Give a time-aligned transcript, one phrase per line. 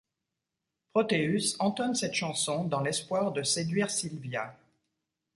[0.93, 4.57] Proteus entonne cette chanson dans l'espoir de séduire Silvia.